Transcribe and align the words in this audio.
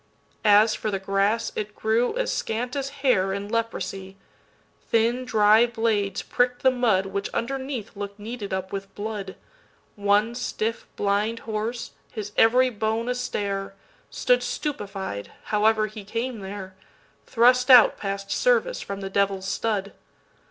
As 0.43 0.73
for 0.73 0.89
the 0.89 0.97
grass, 0.97 1.51
it 1.55 1.75
grew 1.75 2.17
as 2.17 2.33
scant 2.33 2.75
as 2.75 2.89
hairIn 2.89 3.49
leprosy; 3.51 4.17
thin 4.89 5.25
dry 5.25 5.67
blades 5.67 6.23
prick'd 6.23 6.63
the 6.63 6.71
mudWhich 6.71 7.29
underneath 7.35 7.95
look'd 7.95 8.17
kneaded 8.17 8.51
up 8.51 8.71
with 8.71 8.95
blood. 8.95 9.35
One 9.95 10.33
stiff 10.33 10.87
blind 10.95 11.41
horse, 11.41 11.91
his 12.11 12.31
every 12.35 12.71
bone 12.71 13.09
a 13.09 13.13
stare, 13.13 13.75
Stood 14.09 14.41
stupefied, 14.41 15.31
however 15.43 15.85
he 15.85 16.03
came 16.03 16.39
there:Thrust 16.39 17.69
out 17.69 17.95
past 17.95 18.31
service 18.31 18.81
from 18.81 19.01
the 19.01 19.09
devil's 19.11 19.47
stud! 19.47 19.93